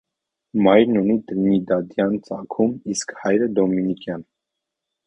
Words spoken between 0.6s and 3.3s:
Մայրն ունի տրինիդադյան ծագում, իսկ